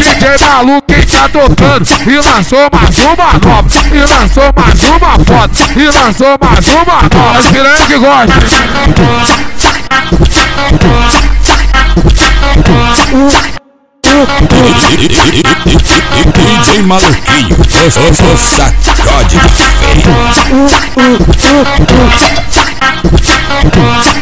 DJ 0.00 0.38
maluco 0.40 0.82
quem 0.86 1.02
tá 1.02 1.28
tocando 1.28 1.86
E 2.06 2.16
lançou 2.16 2.68
mais 2.72 2.98
uma 3.00 3.14
nova 3.14 3.68
E 3.92 4.00
lançou 4.00 4.50
mais 4.56 4.84
uma 4.84 5.12
foto 5.26 5.78
E 5.78 5.86
lançou 5.86 6.38
mais 6.42 6.68
uma 6.68 7.02
nova 7.02 7.38
As 7.38 7.46
piranha 7.48 7.86
que 7.86 7.98
gosta 7.98 8.32
DJ 16.14 16.82
maluquinho, 16.82 17.56
o 17.60 17.64
sacode. 18.36 19.36
da 23.74 24.21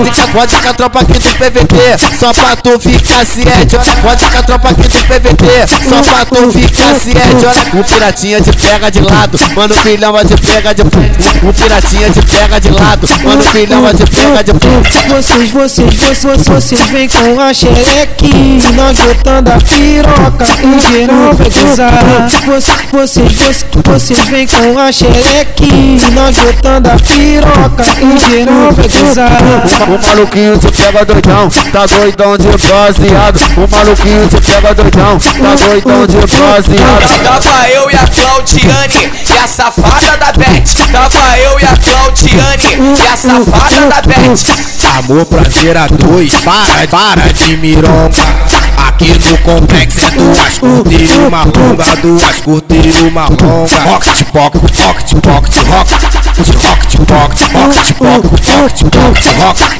Pode 0.00 0.32
pode 0.32 0.66
a 0.66 0.72
tropa 0.72 1.00
aqui 1.00 1.12
do 1.12 1.34
PVT 1.34 1.76
Só 2.18 2.32
pra 2.32 2.56
tu 2.56 2.80
ficar 2.80 3.26
ciente 3.26 3.76
Pode 4.00 4.24
a 4.24 4.42
tropa 4.42 4.70
aqui 4.70 4.88
do 4.88 5.04
PVT 5.04 5.44
Só 5.86 6.02
pra 6.02 6.24
tu 6.24 6.50
ficar 6.50 6.94
ciente 6.94 7.46
O 7.78 7.84
piratinha 7.84 8.40
te 8.40 8.50
pega 8.56 8.90
de 8.90 9.00
lado 9.00 9.38
Mano 9.54 9.74
filhão 9.74 10.12
vai 10.12 10.24
te 10.24 10.34
pega 10.38 10.74
de 10.74 10.80
O 10.80 11.52
piratinha 11.52 12.10
te 12.10 12.22
pega 12.22 12.58
de 12.58 12.70
lado 12.70 13.06
Mano 13.22 13.42
filhão 13.42 13.82
vai 13.82 13.92
te 13.92 14.04
pega 14.04 14.42
de 14.42 14.52
Vocês, 15.08 15.50
vocês, 15.50 15.94
vocês, 15.94 16.44
vocês 16.46 16.80
vem 16.88 17.06
com 17.06 17.38
a 17.38 17.52
xereque 17.52 18.58
Nós 18.74 18.98
botando 19.00 19.48
a 19.48 19.58
piroca 19.58 20.46
O 20.64 20.80
geral 20.80 21.34
vai 21.34 21.50
gozar 21.50 21.92
Vocês, 22.90 23.32
vocês, 23.32 23.66
vocês 23.84 24.28
vem 24.28 24.46
com 24.46 24.78
a 24.78 24.90
xereque 24.90 26.00
Nós 26.14 26.36
botando 26.38 26.86
a 26.86 26.96
piroca 26.96 27.84
O 28.02 28.30
geral 28.30 28.72
vai 28.72 28.88
gozar 28.88 29.89
O 29.90 29.98
maluquinho 30.06 30.56
te 30.56 30.70
pega 30.70 31.04
doidão 31.04 31.48
Tá 31.72 31.84
doidão 31.84 32.38
de 32.38 32.46
baseado 32.46 33.40
O 33.56 33.68
maluquinho 33.68 34.28
te 34.28 34.40
pega 34.40 34.72
doidão 34.72 35.18
Tá 35.18 35.56
doidão 35.66 36.06
de 36.06 36.16
baseado 36.16 37.22
Tava 37.24 37.68
eu 37.70 37.90
e 37.90 37.96
a 37.96 38.06
Claudiane 38.06 39.10
E 39.28 39.36
a 39.36 39.48
safada 39.48 40.16
da 40.16 40.32
Beth 40.32 40.92
Tava 40.92 41.38
eu 41.38 41.58
e 41.58 41.64
a 41.64 41.76
Claudiane 41.76 42.94
E 42.94 43.08
a 43.08 43.16
safada 43.16 43.88
da 43.88 44.02
Beth 44.02 44.70
Amor, 44.96 45.26
prazer 45.26 45.76
a 45.76 45.88
dois, 45.88 46.34
para, 46.36 46.86
para 46.88 47.32
de 47.32 47.56
mironga 47.56 48.16
Aqui 48.86 49.18
no 49.28 49.38
complexo 49.38 50.06
é 50.06 50.10
duas 50.12 50.58
curtas 50.58 51.10
e 51.10 51.18
uma 51.18 51.42
longa 51.42 51.96
Duas 51.96 52.40
curtas 52.40 52.96
e 52.96 53.02
uma 53.02 53.26
longa 53.26 53.90
Rocket, 53.90 54.22
pocket, 54.30 54.62
rocket, 54.84 55.20
pocket, 55.20 55.54
rocket 55.68 56.20
Rocket, 56.40 57.06
pocket, 57.06 57.50
pocket, 57.50 57.52
rocket, 57.52 58.90
pocket, 58.90 59.38
rocket. 59.38 59.79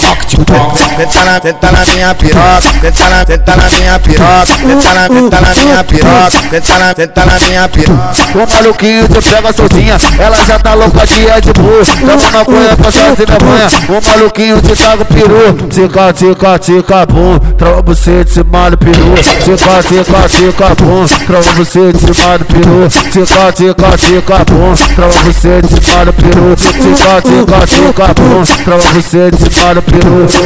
Senta 0.00 1.70
na, 1.72 1.78
na 1.78 1.84
minha 1.92 2.14
piroca, 2.14 2.60
senta 2.80 3.10
na, 3.10 3.26
senta 3.26 3.56
na 3.56 3.70
minha 3.70 3.98
piroca, 3.98 4.46
senta 4.46 4.94
na, 4.94 5.08
senta 5.08 5.40
na 5.40 5.54
minha 5.54 5.84
piroca, 5.84 6.30
senta 6.30 6.78
na, 6.78 7.26
na 7.26 7.38
minha 7.40 7.68
piroca. 7.68 8.14
O 8.34 8.52
maluquinho 8.52 9.08
te 9.08 9.20
pega 9.22 9.52
sozinha, 9.52 9.96
ela 10.18 10.44
já 10.46 10.58
tá 10.58 10.74
louca 10.74 11.06
de 11.06 11.16
Red 11.16 11.52
Bull. 11.54 11.84
Toma 12.00 12.30
maconha 12.30 12.76
pra 12.76 12.90
fazer 12.90 13.14
vergonha, 13.14 13.68
o 13.88 14.08
maluquinho 14.08 14.62
te 14.62 14.76
taca 14.76 15.02
o 15.02 15.04
peru. 15.04 15.68
Tica, 15.68 16.12
tica, 16.12 16.58
tica, 16.58 17.06
bum, 17.06 17.38
trava 17.58 17.82
você 17.82 18.24
de 18.24 18.32
cima 18.32 18.70
do 18.70 18.78
peru. 18.78 19.14
Tica, 19.44 19.82
tica, 19.82 20.28
tica, 20.28 20.74
bum, 20.76 21.04
trava 21.26 21.52
você 21.52 21.92
de 21.92 22.00
cima 22.00 22.38
do 22.38 22.44
peru. 22.46 22.88
Tica, 23.10 23.52
tica, 23.52 23.96
tica, 23.96 24.44
bum, 24.44 24.74
trava 24.94 25.12
você 25.24 25.60
de 25.60 25.68
cima 25.68 26.04
do 26.04 26.12
peru. 26.12 26.56
Tica, 26.56 27.22
tica, 27.22 27.66
tica, 27.66 28.14
bum, 28.14 28.42
trava 28.64 28.82
você 28.92 29.30
de 29.30 29.54
cima 29.54 29.74
do 29.74 29.82
peru. 29.82 29.89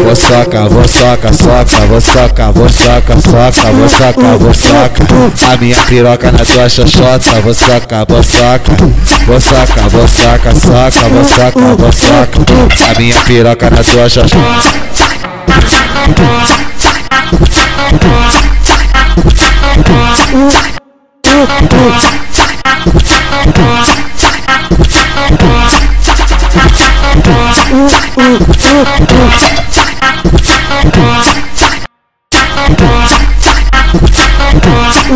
Vou 0.02 0.16
soca, 0.16 0.68
vou 0.68 0.88
soca, 0.88 1.32
soca, 1.32 1.86
vou 1.86 2.00
soca, 2.00 2.52
vou 2.52 2.68
soca, 2.68 3.20
soca, 3.20 3.72
vou 3.72 3.88
soca, 3.88 4.38
vou 4.38 4.54
soca 4.54 5.04
A 5.52 5.56
minha 5.58 5.76
piroca 5.84 6.32
na 6.32 6.44
tua 6.44 6.68
xoxota, 6.68 7.40
vou 7.42 7.54
soca, 7.54 8.04
vou 8.08 8.22
soca 8.22 8.72
Vou 9.26 9.40
soca, 9.40 9.88
vou 9.90 10.08
soca, 10.08 10.54
soca, 10.54 11.08
vou 11.08 11.24
soca, 11.24 11.76
vou 11.76 11.92
soca 11.92 12.40
A 12.90 12.98
minha 12.98 13.14
piroca 13.24 13.70
na 13.70 13.84
tua 13.84 14.08
xoxota 14.08 14.74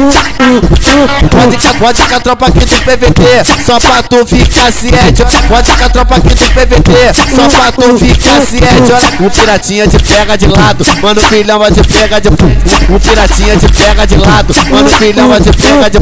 Ooh. 0.01 0.48
Pode 0.61 1.79
pode 1.79 2.15
a 2.15 2.21
tropa 2.21 2.47
aqui 2.47 2.61
do 2.61 2.83
PVT 2.83 3.63
Só 3.65 3.79
pra 3.79 4.03
tu 4.03 4.27
ficar 4.27 4.73
ciente. 4.73 5.23
Pode 5.49 5.71
a 5.71 5.89
tropa 5.89 6.17
aqui 6.17 6.29
do 6.29 6.51
PVT 6.51 6.93
Só 7.35 7.49
pra 7.49 7.73
tu 7.73 7.99
ficar 7.99 8.43
ciente. 8.43 8.93
O 9.25 9.31
piratinha 9.31 9.87
te 9.87 9.99
pega 9.99 10.37
de 10.37 10.47
lado 10.47 10.85
Mano 11.03 11.21
filhão 11.23 11.59
vai 11.59 11.71
te 11.71 11.83
pega 11.83 12.21
de 12.21 12.29
O 12.29 13.01
piratinha 13.01 13.57
te 13.57 13.69
pega 13.73 14.07
de 14.07 14.17
lado 14.17 14.55
Mano 14.71 14.91
filhão 14.91 15.29
vai 15.29 15.41
te 15.41 15.51
pega 15.51 15.91
de 15.91 15.99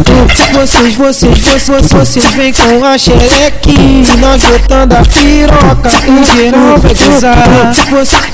Vocês, 0.53 0.95
vocês, 0.95 1.39
vocês, 1.39 1.89
vocês 1.91 2.27
vem 2.35 2.53
com 2.53 2.85
a 2.85 2.97
xereque 2.99 4.03
Nós 4.19 4.43
botando 4.43 4.93
a 4.95 5.03
piroca 5.03 5.91
O 6.09 6.25
geral 6.35 6.79
vai 6.79 6.95
gozar. 6.95 7.73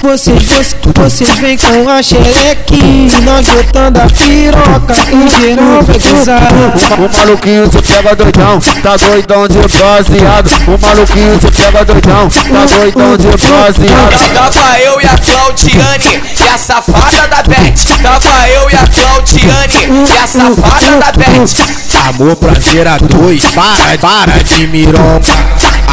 Vocês, 0.03 0.43
vocês, 0.43 0.77
vocês 0.95 1.39
vem 1.39 1.57
com 1.57 1.89
a 1.89 2.03
xereque 2.03 3.09
Nós 3.23 3.47
botando 3.49 3.99
a 3.99 4.07
piroca 4.07 4.95
O 5.13 5.29
geral 5.41 5.83
vai 5.83 5.99
gozar 5.99 6.12
O 6.13 7.17
maluquinho 7.17 7.69
te 7.69 7.83
pega 7.83 8.15
doidão 8.15 8.59
Tá 8.83 8.97
doidão 8.97 9.49
de 9.49 9.59
baseado. 9.59 10.51
O 10.69 10.79
maluquinho 10.87 11.39
te 11.39 11.51
pega 11.51 11.85
doidão 11.85 12.29
Tá 12.29 12.67
doidão 12.77 13.17
de 13.17 13.29
baseado. 13.29 14.35
Tava 14.35 14.81
eu 14.81 15.01
e 15.01 15.07
a 15.07 15.17
Claudiane 15.19 16.23
E 16.39 16.49
a 16.49 16.59
safada 16.59 17.29
da 17.29 17.43
Beth. 17.43 18.03
Tava 18.03 18.49
eu 18.49 18.71
e 18.71 18.75
a 18.75 18.87
Claudiane 18.87 20.07
E 20.07 20.19
a 20.23 20.27
safada 20.27 20.99
da 20.99 21.13
Beth. 21.13 22.09
Amor, 22.09 22.37
prazer 22.37 22.87
a 22.87 22.99
dois, 22.99 23.43
para, 23.51 23.99
para 23.99 24.43
de 24.45 24.67
mironga 24.67 25.92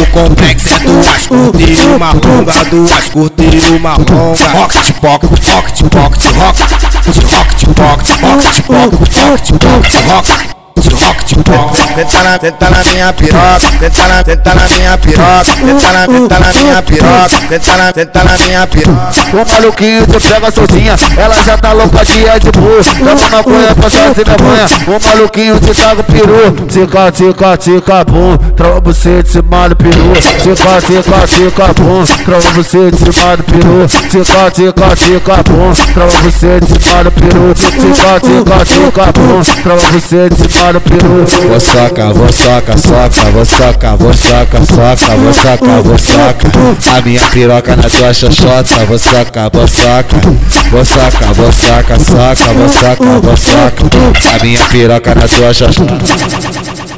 no 0.00 0.06
complexo 0.06 0.80
duas 0.80 1.26
curtas 1.26 1.78
e 1.78 1.86
uma 1.94 2.12
longa 2.12 2.64
Duas 2.70 3.08
curtas 3.10 3.46
e 3.54 3.70
uma 3.72 3.96
longa 3.96 4.48
Rocket, 4.52 4.92
pocket, 5.00 5.30
rocket, 5.30 5.82
pocket, 5.90 6.24
rocket 6.36 6.70
Rocket, 7.30 7.74
pocket, 7.74 8.16
pocket, 8.16 8.70
rocket, 8.70 9.58
pocket, 9.58 10.08
rocket. 10.08 10.60
Senta 11.00 12.22
na, 12.22 12.38
senta 12.38 12.70
na 12.70 12.78
minha 12.84 13.12
piroca, 13.12 13.60
senta 13.78 14.08
na, 14.08 14.24
senta 14.24 14.54
na 14.54 14.68
minha 14.68 14.98
piroca, 14.98 15.44
senta 15.44 15.92
na, 15.92 16.06
senta 16.06 16.38
na 16.38 16.52
minha 16.52 16.82
piroca, 16.82 17.28
senta 17.48 17.76
na, 17.76 17.92
senta 17.92 18.24
na 18.24 18.38
minha 18.38 18.66
piroca. 18.66 19.12
O 19.32 19.50
maluquinho 19.50 20.06
te 20.06 20.20
pega 20.20 20.50
sozinha, 20.50 20.94
ela 21.16 21.42
já 21.42 21.56
tá 21.56 21.72
louca 21.72 22.04
de 22.04 22.12
Red 22.12 22.40
Bull. 22.52 22.84
Toma 22.98 23.28
maconha 23.30 23.74
pra 23.74 23.90
fazer 23.90 24.12
vergonha, 24.12 24.66
o 24.86 25.04
maluquinho 25.04 25.60
te 25.60 25.72
taca 25.74 26.00
o 26.00 26.04
peru. 26.04 26.66
Tica, 26.68 27.12
tica, 27.12 27.56
tica, 27.56 28.04
bum, 28.04 28.36
trava 28.54 28.80
você 28.80 29.22
de 29.22 29.30
cima 29.30 29.68
do 29.68 29.76
peru. 29.76 30.12
Tica, 30.42 30.80
tica, 30.80 31.26
tica, 31.26 31.74
bum, 31.74 32.04
trava 32.24 32.50
você 32.52 32.90
de 32.90 32.98
cima 32.98 33.36
do 33.36 33.44
peru. 33.44 33.86
Tica, 34.10 34.50
tica, 34.50 34.96
tica, 34.96 35.42
bum, 35.48 35.72
trava 35.94 36.12
você 36.20 36.60
de 36.60 36.84
cima 36.84 37.04
do 37.04 37.10
peru. 37.12 37.54
Tica, 37.54 38.20
tica, 38.20 38.64
tica, 38.64 39.12
bum, 39.12 39.40
trava 39.62 39.80
você 39.92 40.28
de 40.28 40.52
cima 40.52 40.72
do 40.72 40.80
peru. 40.80 40.89
Vou 40.90 41.60
soca, 41.60 42.12
vou 42.12 42.32
soca, 42.32 42.76
soca, 42.76 43.30
vou 43.30 43.44
soca, 43.44 43.96
vou 43.96 44.12
soca, 44.12 44.66
soca, 44.66 45.16
vou 45.16 45.32
soca, 45.32 45.82
vou 45.82 45.98
soca 45.98 46.48
A 46.96 47.00
minha 47.00 47.20
piroca 47.30 47.76
na 47.76 47.88
tua 47.88 48.12
xoxota, 48.12 48.84
vou 48.86 48.98
soca, 48.98 49.48
vou 49.52 49.68
soca 49.68 50.16
Vou 50.70 50.84
soca, 50.84 51.32
vou 51.32 51.52
soca, 51.52 51.98
soca, 52.00 52.52
vou 52.52 52.68
soca, 52.68 53.20
vou 53.20 53.36
soca 53.36 53.84
A 54.34 54.44
minha 54.44 54.58
piroca 54.66 55.14
na 55.14 55.28
tua 55.28 55.54
xoxota 55.54 56.89